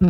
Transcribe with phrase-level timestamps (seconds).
[0.00, 0.08] DJ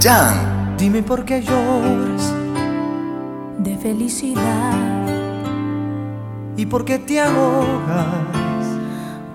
[0.00, 0.76] Jan.
[0.78, 2.32] Dime por qué lloras
[3.58, 4.72] de felicidad.
[6.56, 8.16] y por qué te ahogas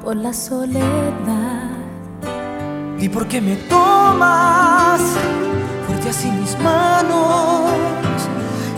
[0.03, 1.69] por la soledad.
[2.97, 5.01] y por qué me tomas.
[6.01, 7.69] Ponte así mis manos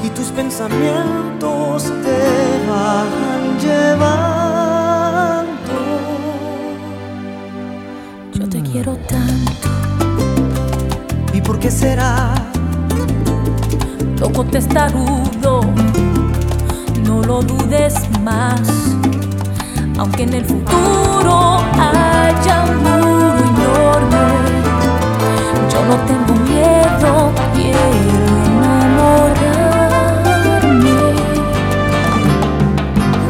[0.03, 5.45] y tus pensamientos te van llevando.
[8.33, 9.69] Yo te quiero tanto.
[11.33, 12.33] ¿Y por qué será?
[14.19, 15.61] Loco testarudo,
[17.05, 18.59] no lo dudes más.
[19.97, 24.25] Aunque en el futuro haya un muro enorme,
[25.71, 26.22] yo no te
[26.83, 27.79] puedo, quiero
[28.57, 29.33] enamorarme.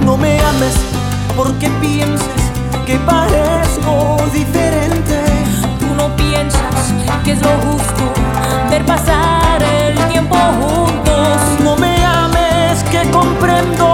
[0.06, 0.76] No me ames
[1.36, 2.28] porque pienses
[2.86, 5.24] que parezco diferente.
[5.80, 8.04] Tú no piensas que es lo justo
[8.70, 11.38] ver pasar el tiempo juntos.
[11.64, 13.93] No me ames que comprendo.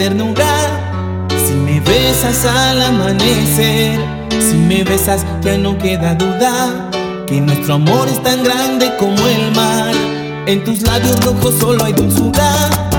[0.00, 6.88] Si me besas al amanecer, si me besas ya no queda duda
[7.26, 9.92] que nuestro amor es tan grande como el mar.
[10.46, 12.89] En tus labios rojos solo hay dulzura.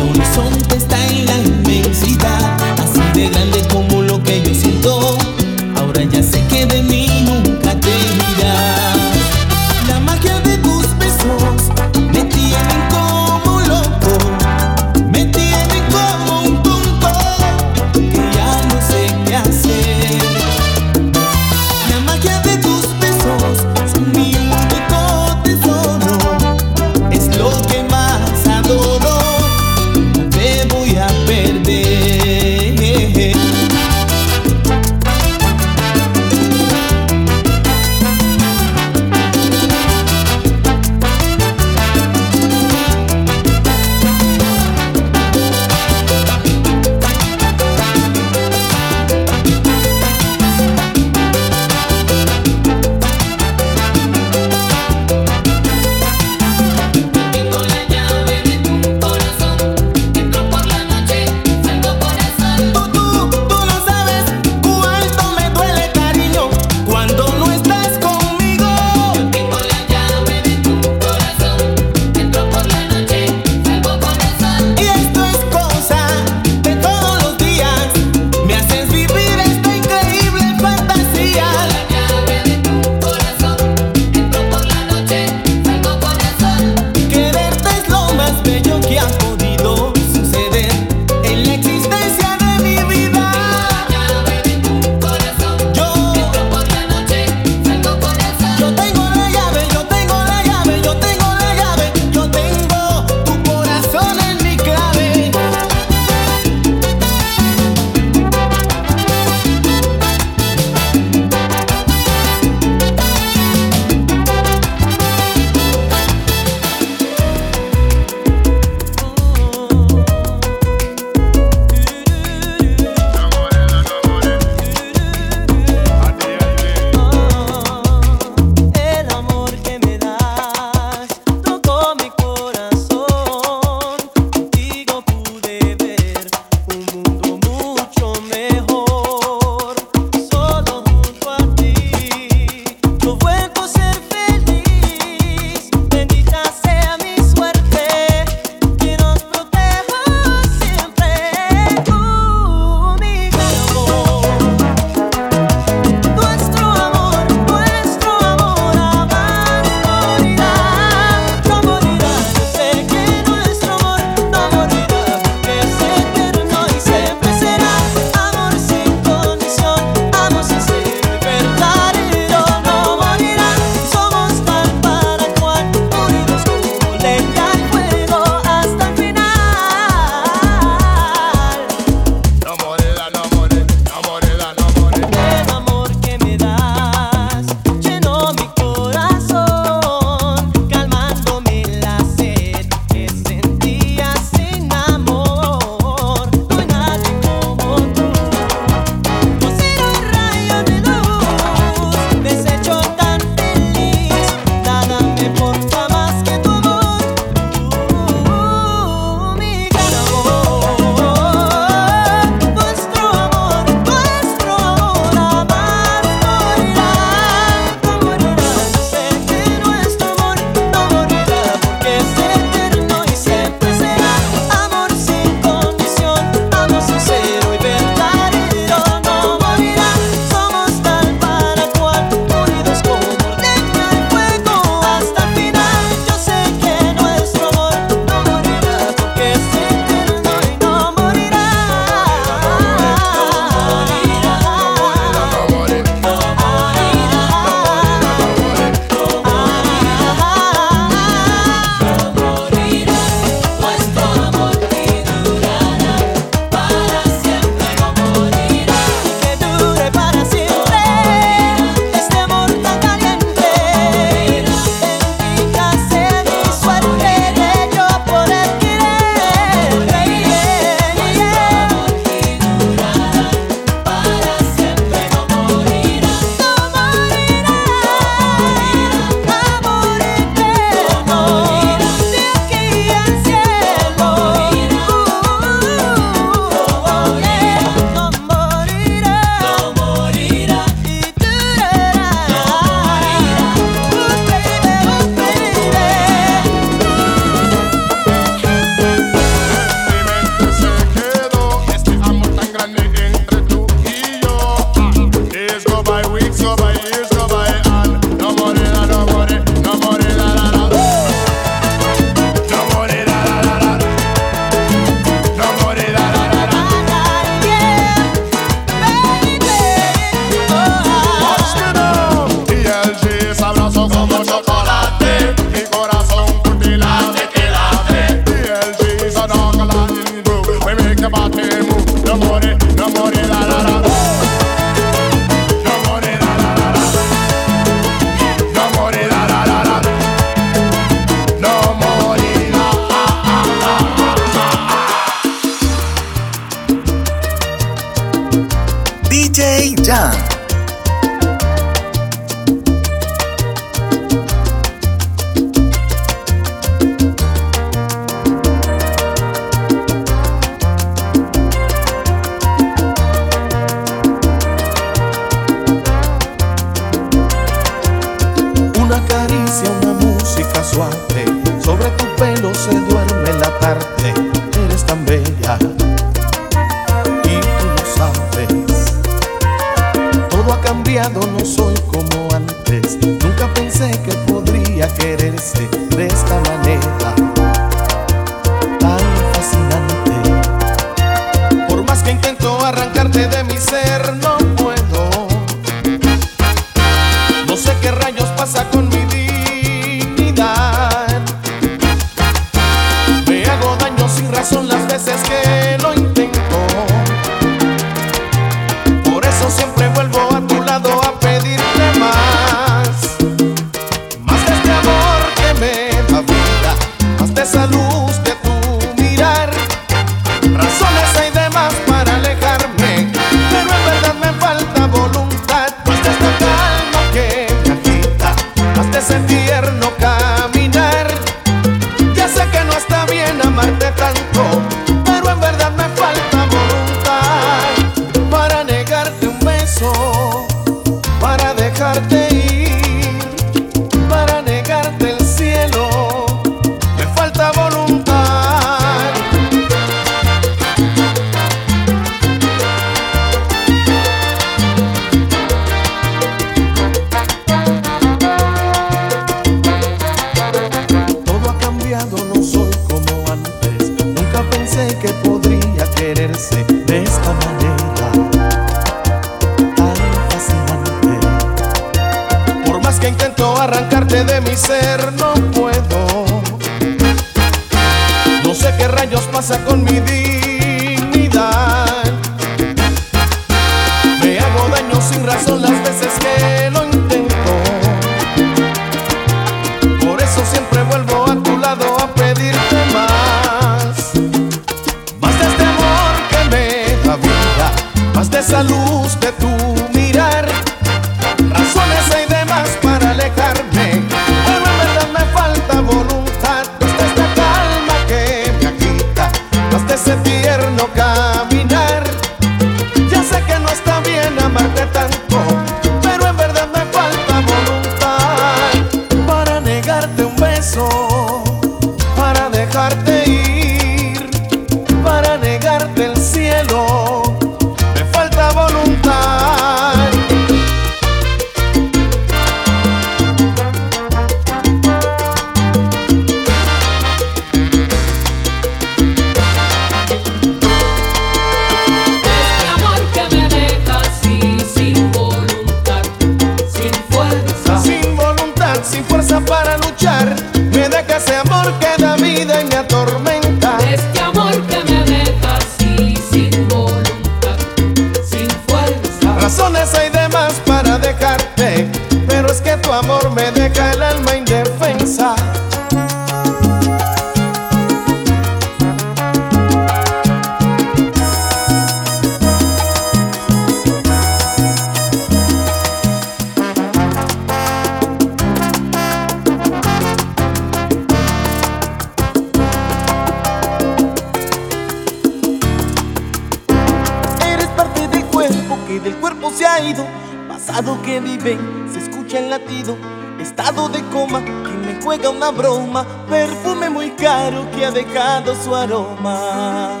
[589.00, 590.04] del cuerpo se ha ido.
[590.48, 592.96] Pasado que viven, se escucha el latido.
[593.40, 596.04] Estado de coma, quien me juega una broma.
[596.28, 600.00] Perfume muy caro que ha dejado su aroma.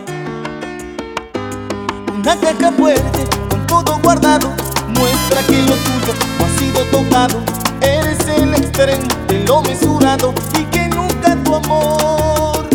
[2.14, 4.48] Una caja fuerte, con todo guardado.
[4.88, 7.40] Muestra que lo tuyo no ha sido tocado.
[7.80, 12.68] Eres el extremo de lo mesurado y que nunca tu amor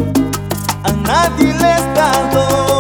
[0.84, 2.73] a nadie le ha dado.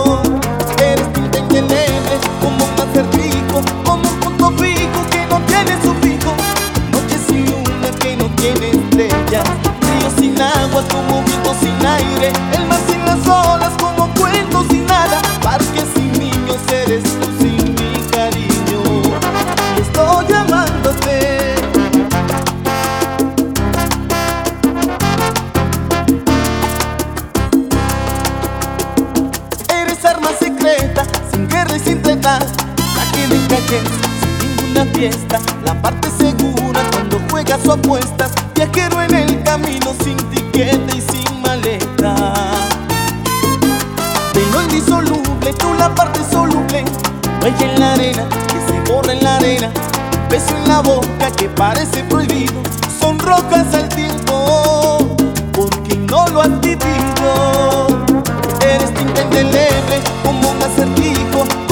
[9.34, 9.48] playas,
[9.82, 14.86] ríos sin aguas como viento sin aire, el mar sin las olas como cuentos sin
[14.86, 18.82] nada, parques sin niños, eres tú sin mi cariño.
[19.78, 21.56] Y estoy llamándote.
[29.69, 35.74] Eres arma secreta, sin guerra y sin treta, la que nunca sin ninguna fiesta, la
[35.82, 38.33] parte segura cuando juegas o apuestas.
[38.56, 42.16] Viajero en el camino sin tiquete y sin maleta.
[44.34, 46.86] De lo indisoluble, tú la parte soluble.
[47.42, 49.70] Huella en la arena, que se borra en la arena.
[50.30, 52.62] Beso en la boca que parece prohibido.
[53.00, 55.16] Son rocas al tiempo,
[55.52, 58.06] porque no lo han vivido.
[58.62, 61.62] Eres tinta indeleble como un acertijo.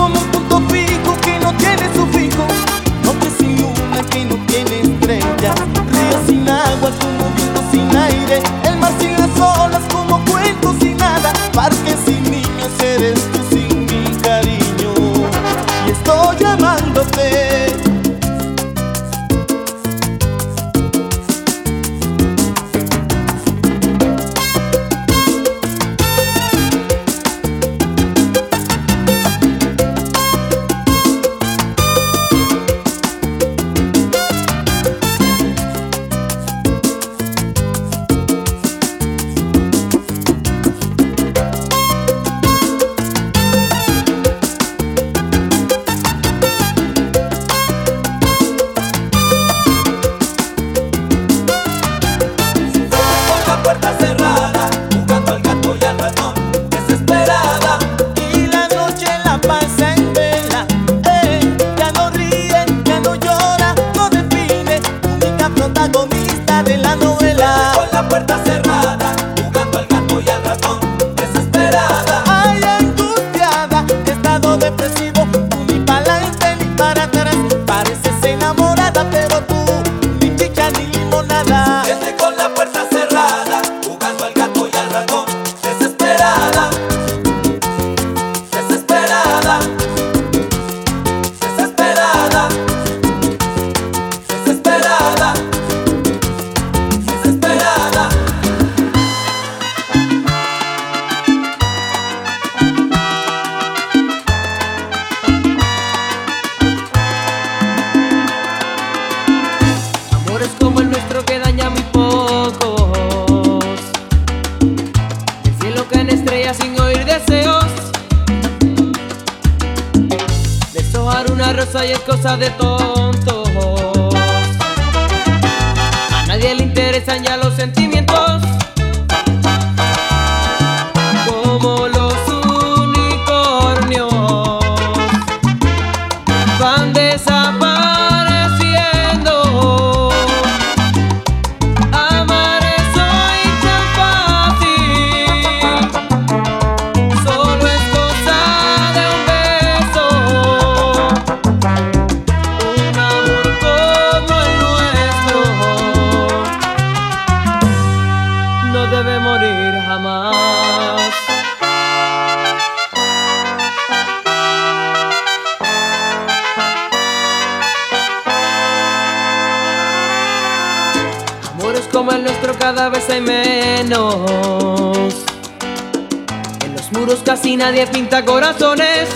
[178.31, 179.09] corazones.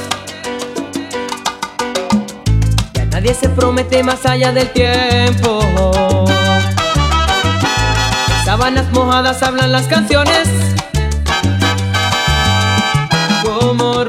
[2.93, 5.60] Y a nadie se promete más allá del tiempo.
[8.28, 10.49] Las sábanas mojadas hablan las canciones.
[13.43, 14.04] Como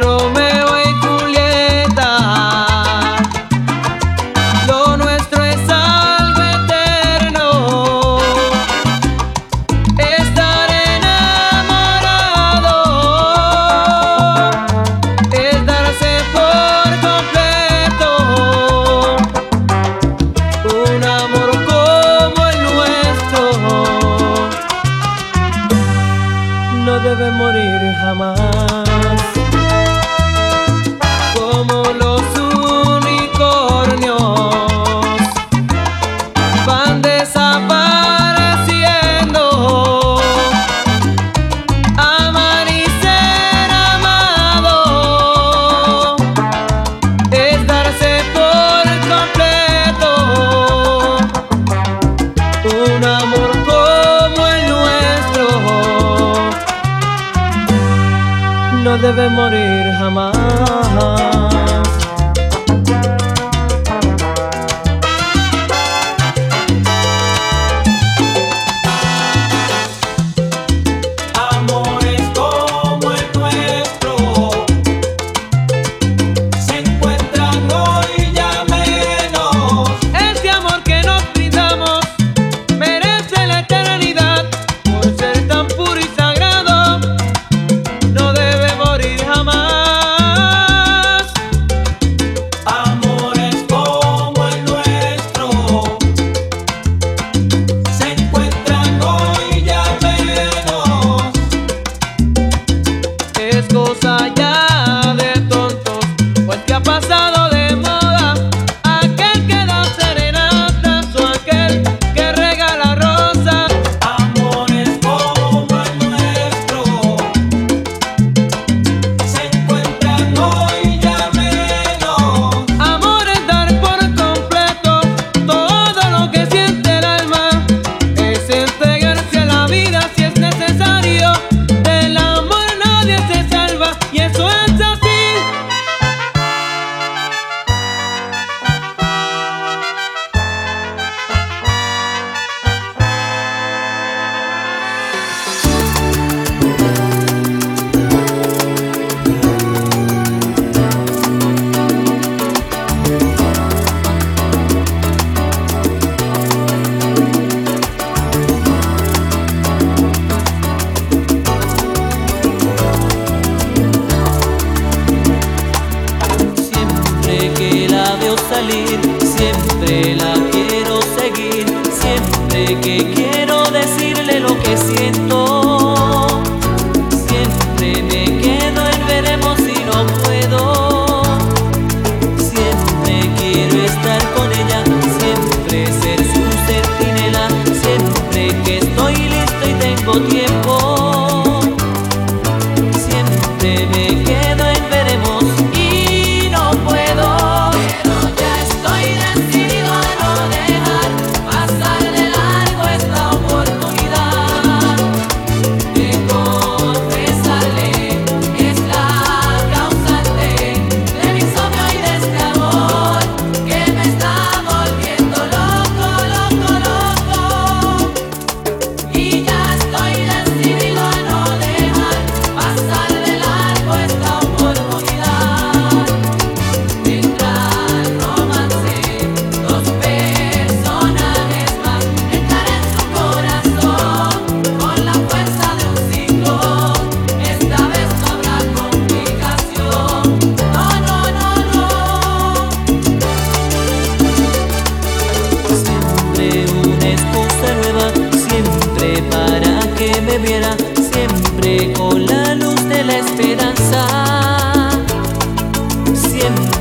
[256.47, 256.76] in.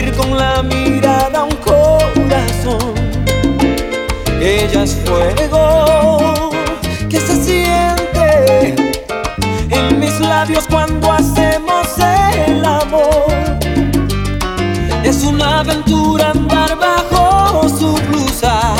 [0.00, 2.94] con la mirada un corazón.
[4.40, 6.50] Ella es fuego
[7.10, 8.74] que se siente
[9.68, 13.34] en mis labios cuando hacemos el amor.
[15.04, 18.74] Es una aventura andar bajo su blusa,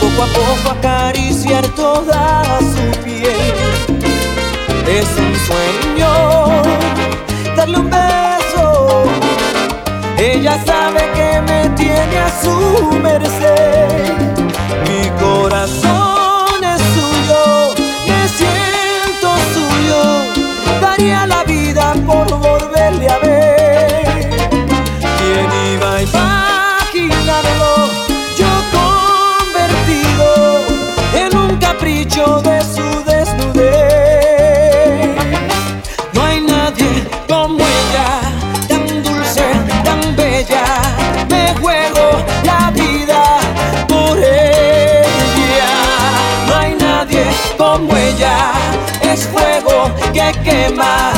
[0.00, 3.54] poco a poco acariciar toda su piel.
[4.86, 6.62] Es un sueño
[7.56, 8.41] darle un beso
[10.24, 13.88] ella sabe que me tiene a su merced.
[14.86, 16.11] Mi corazón.
[49.12, 51.12] es fuego que quema.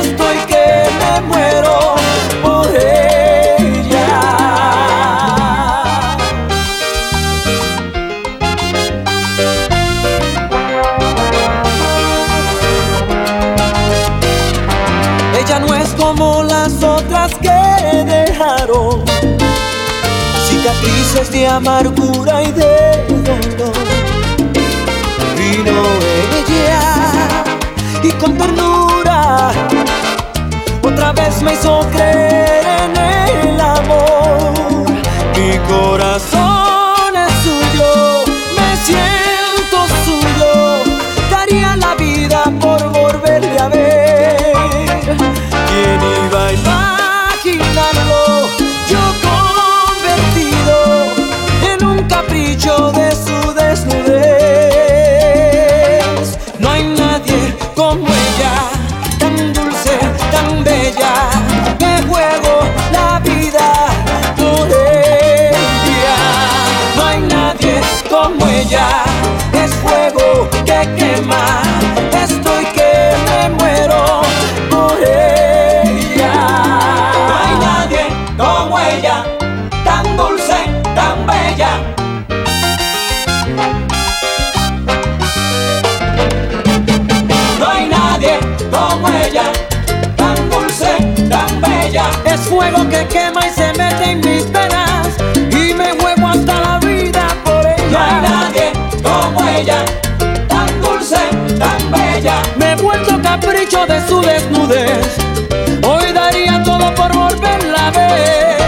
[0.00, 1.94] Estoy que me muero
[2.42, 4.08] por ella.
[15.38, 19.04] Ella no es como las otras que dejaron
[20.48, 23.74] cicatrices de amargura y de dolor.
[25.36, 25.95] Vino
[28.02, 29.50] E com ternura.
[30.82, 31.70] Outra vez me hizo
[92.70, 95.08] fuego que quema y se mete en mis venas
[95.50, 97.88] y me juego hasta la vida por ella.
[97.90, 99.84] No hay nadie como ella,
[100.48, 101.20] tan dulce,
[101.58, 102.42] tan bella.
[102.56, 105.16] Me he vuelto capricho de su desnudez.
[105.86, 108.65] Hoy daría todo por volverla a ver.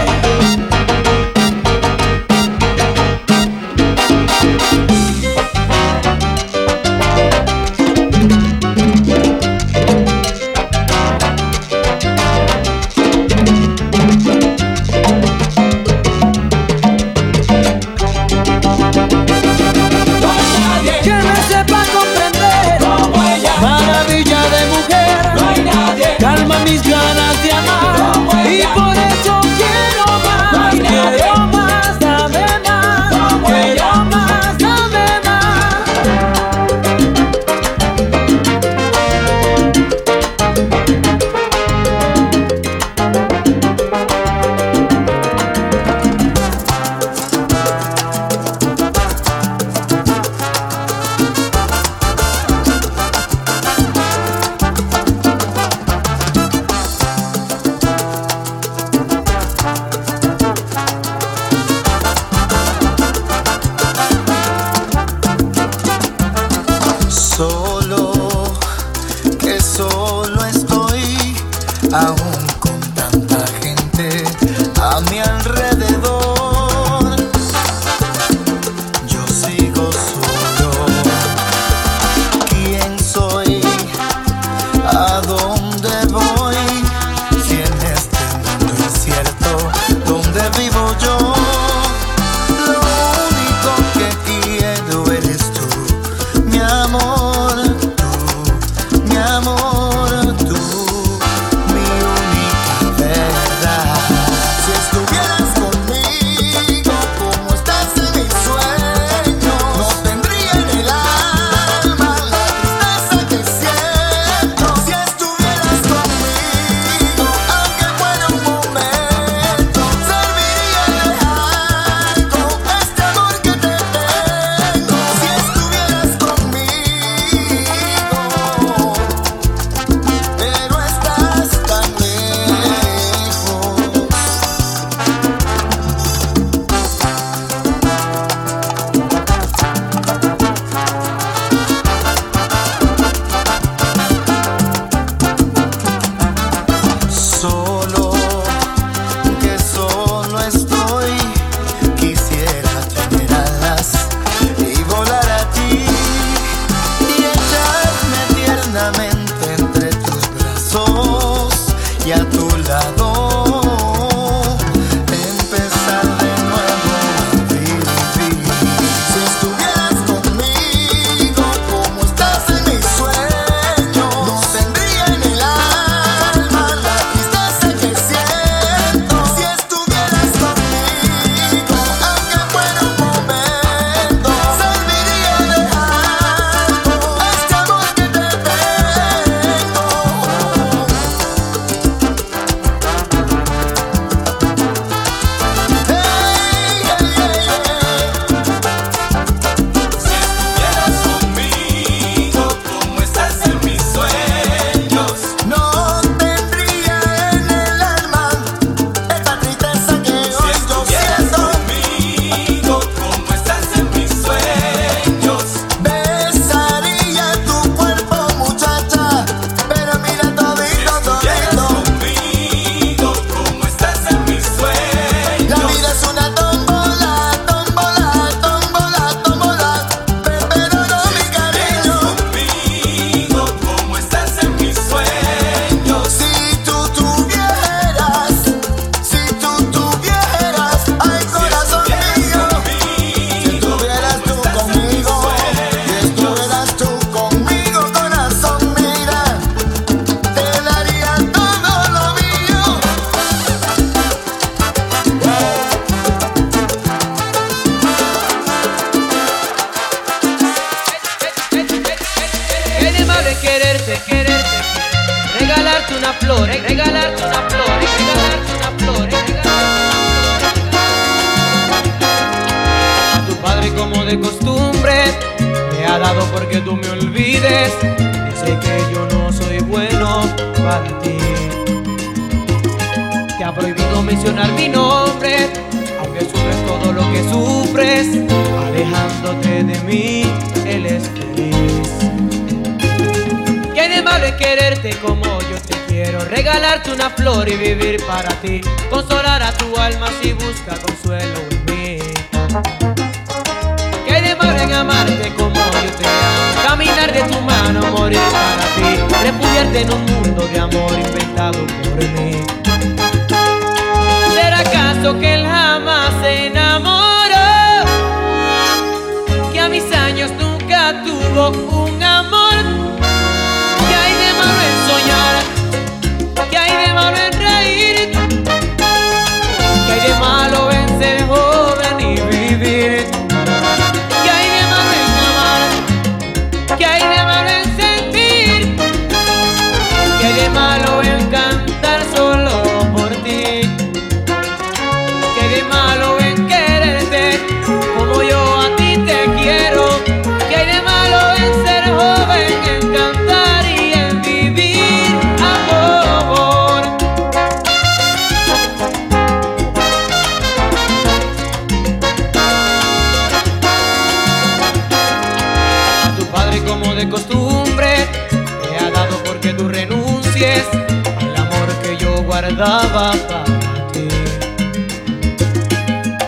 [372.59, 374.07] guardaba para ti.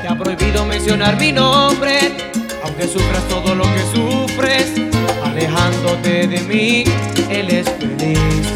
[0.01, 1.99] Te ha prohibido mencionar mi nombre,
[2.63, 4.71] aunque sufras todo lo que sufres,
[5.25, 6.86] alejándote de mí,
[7.29, 8.47] él es feliz.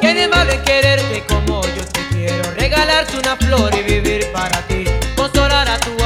[0.00, 4.84] Tiene mal en quererte como yo te quiero, regalarte una flor y vivir para ti,
[5.14, 6.01] consolar a tu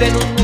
[0.00, 0.37] en un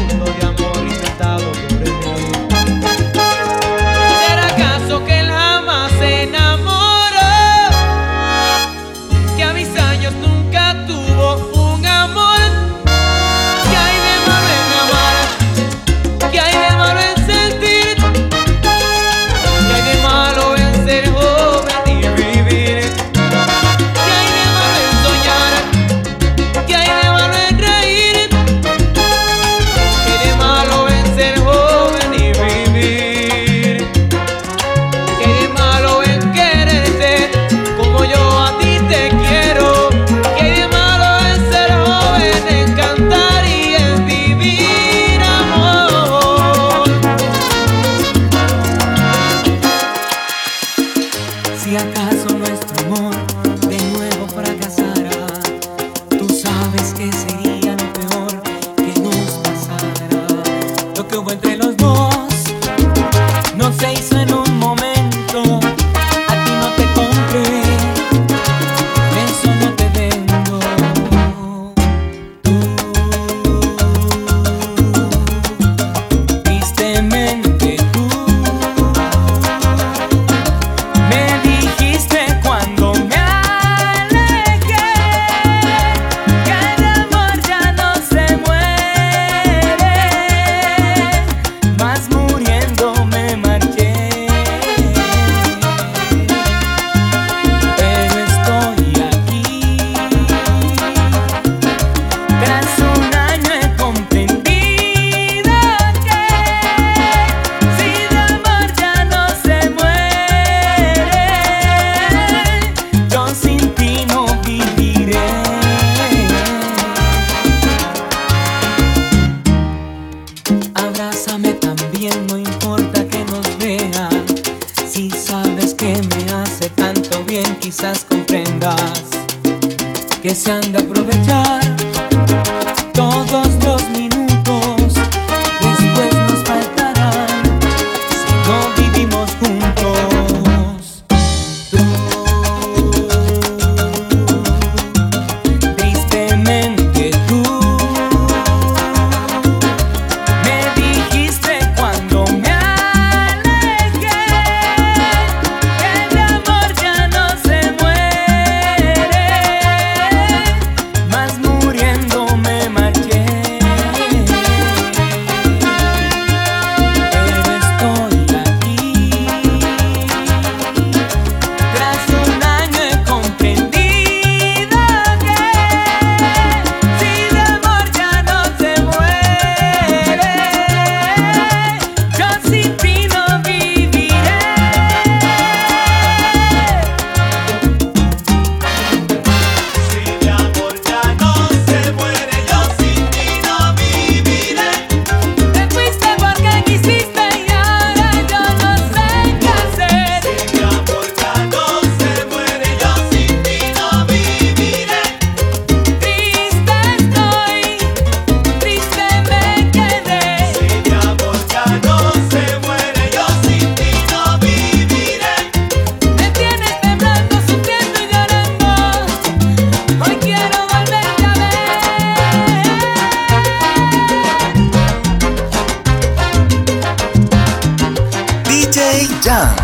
[228.95, 229.57] Night Jam.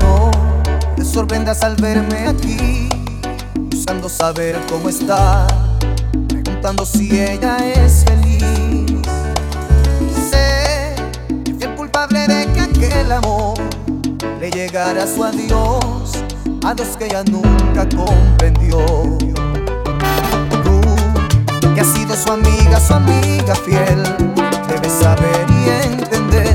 [0.00, 0.30] No
[0.96, 2.88] te sorprendas al verme aquí,
[3.70, 5.46] usando saber cómo está,
[6.26, 9.02] preguntando si ella es feliz.
[10.30, 10.94] Sé
[11.44, 13.58] que fui el culpable de que aquel amor
[14.40, 16.12] le llegara su adiós,
[16.64, 18.78] adiós que ella nunca comprendió.
[20.64, 24.02] Tú, que has sido su amiga, su amiga fiel,
[24.66, 26.49] debes saber y entender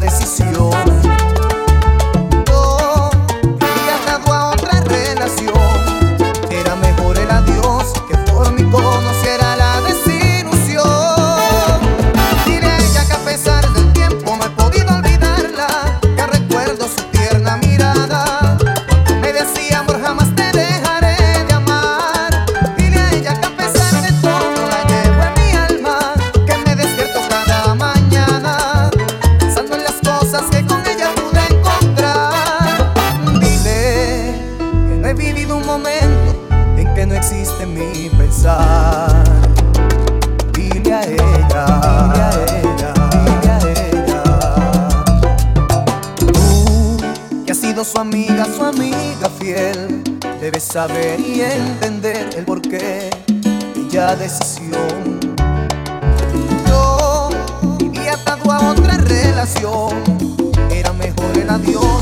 [0.00, 1.19] decisión.
[50.70, 55.18] saber y entender el porqué de ella decisión.
[56.68, 57.28] Yo
[57.78, 59.90] vivía atado a otra relación,
[60.70, 61.99] era mejor el adiós.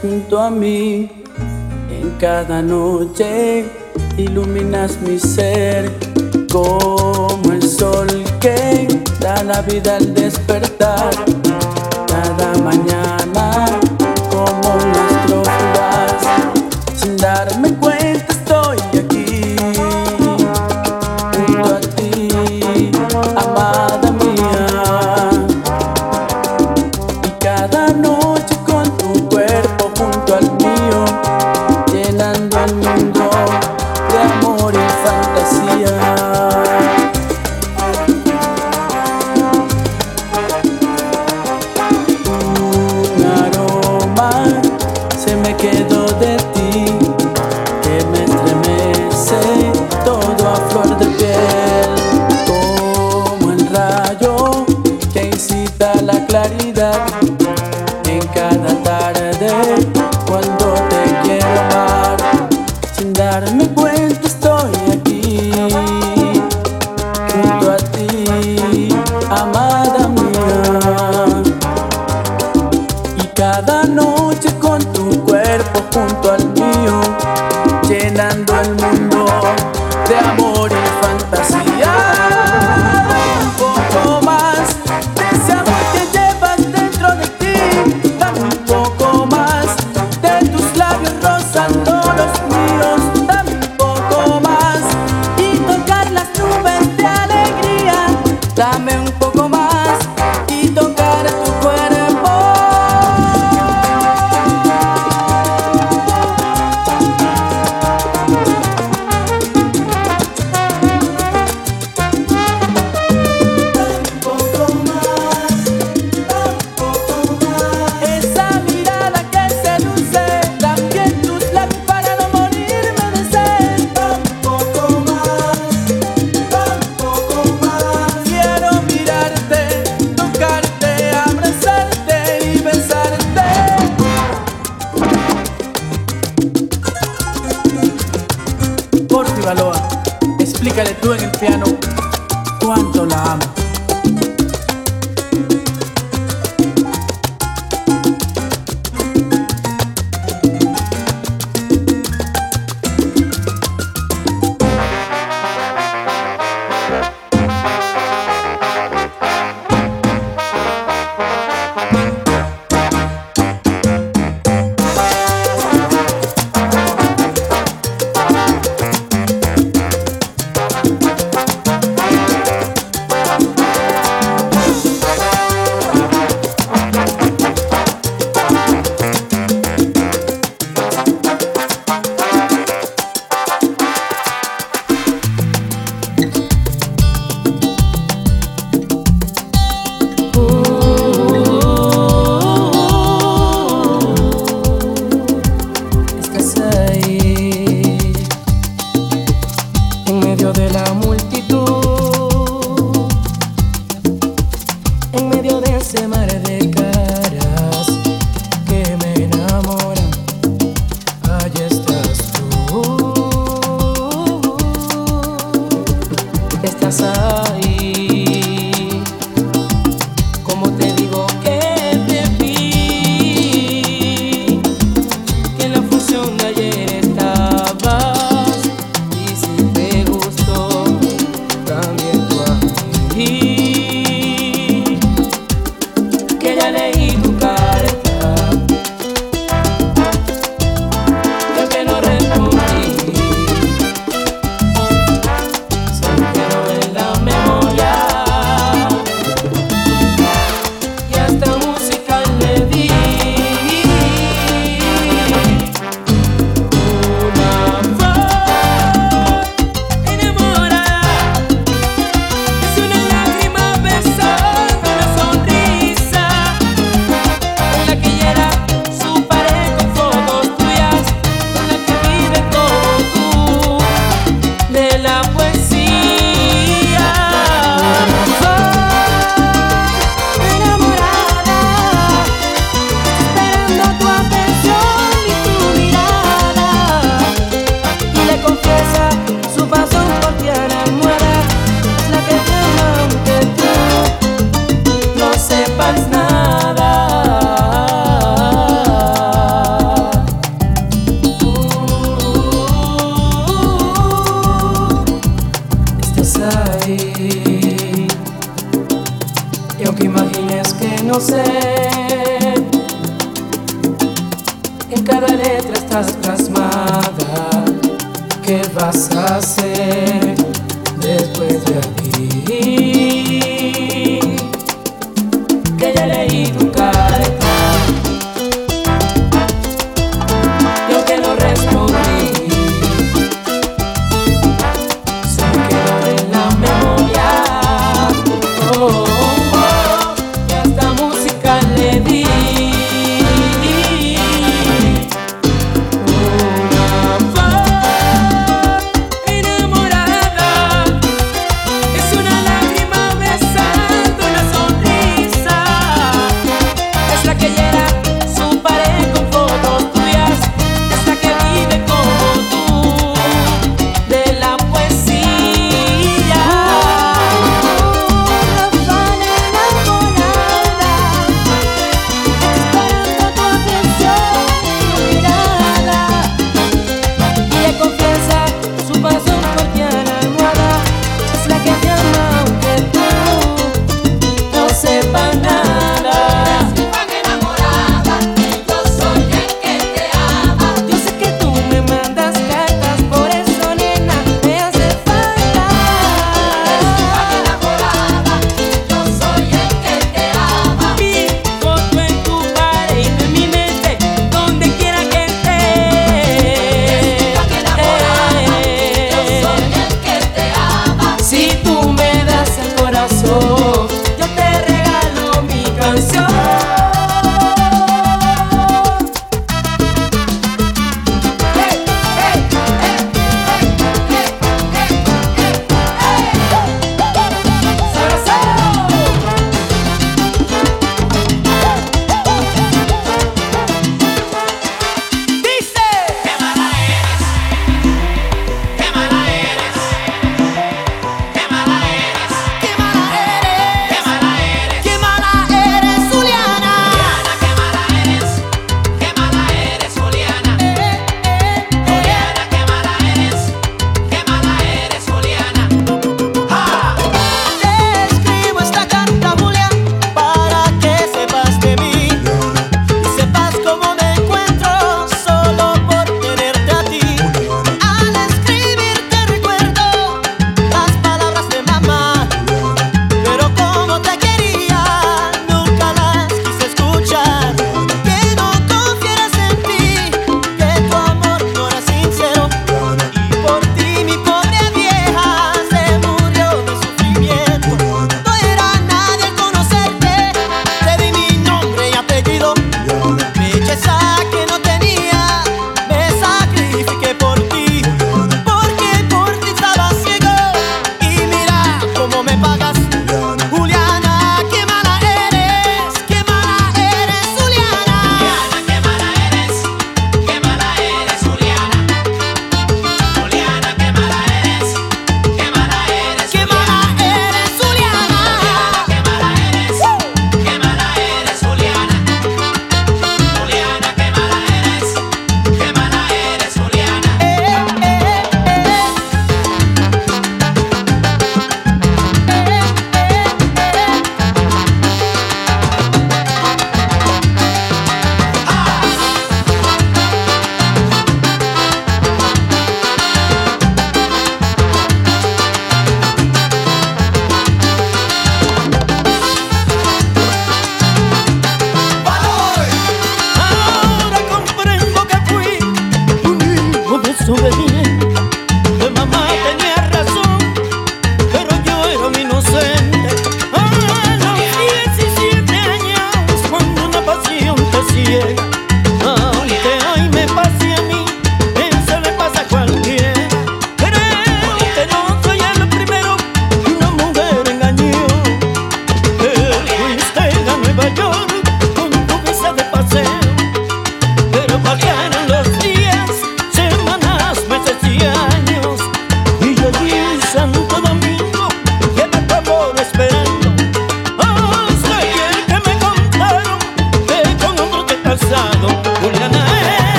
[0.00, 1.08] junto a mí.
[1.90, 3.64] En cada noche
[4.18, 5.90] iluminas mi ser
[6.50, 8.08] como el sol
[8.40, 8.88] que
[9.20, 11.10] da la vida al despertar
[12.08, 13.21] cada mañana.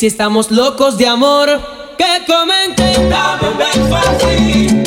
[0.00, 1.60] Si estamos locos de amor,
[1.98, 3.10] que comenten.
[3.10, 4.79] Dame un beso así.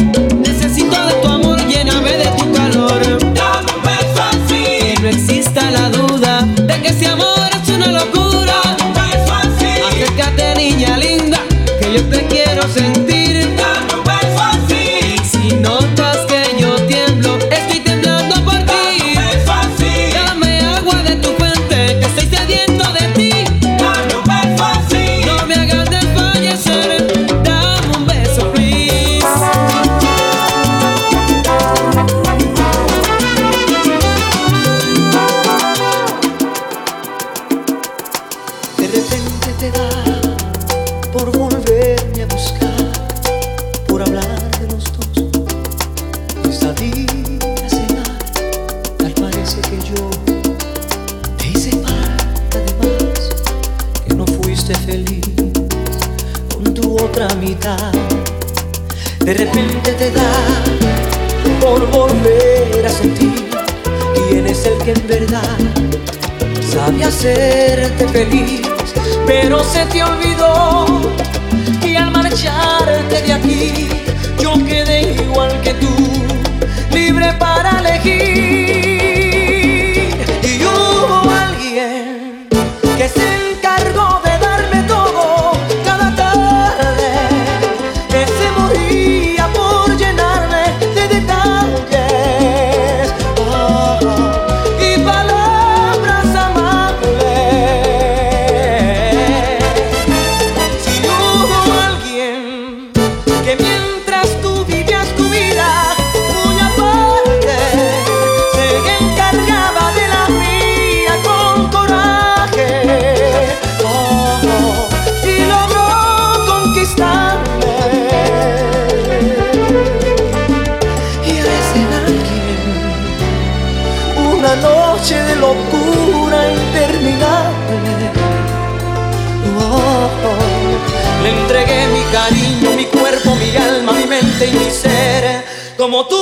[135.84, 136.16] como tú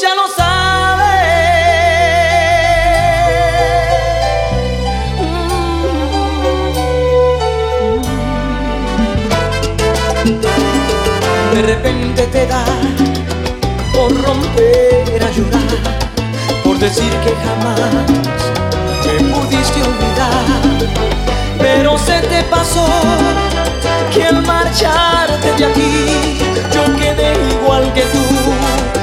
[0.00, 1.04] ya lo sabes.
[11.52, 12.64] De repente te da
[13.92, 16.00] por romper a llorar,
[16.64, 18.06] por decir que jamás
[19.04, 20.46] me pudiste olvidar,
[21.58, 22.86] pero se te pasó
[24.10, 26.49] que al marcharte de aquí
[27.94, 28.99] que tú.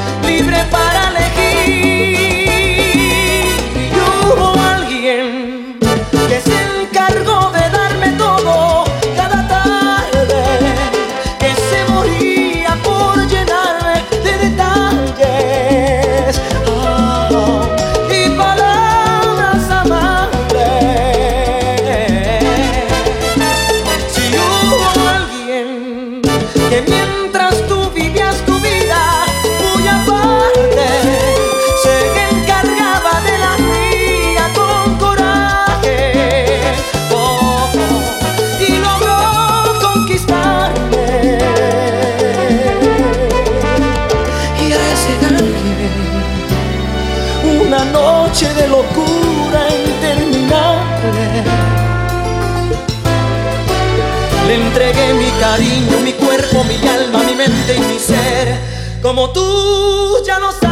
[57.37, 58.57] mi mente y mi ser,
[59.01, 60.66] como tú ya no sabes.